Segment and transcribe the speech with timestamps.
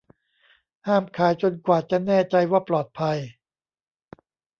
[0.87, 3.17] ห้ามขายจนกว่าจะแน่ใจว่าปลอดภัย